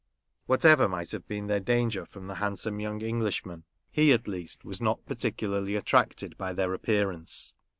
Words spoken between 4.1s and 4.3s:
at